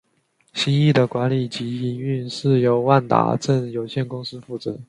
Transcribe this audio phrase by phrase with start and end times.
[0.53, 4.75] 新翼的管理及营运是由万达镇有限公司负责。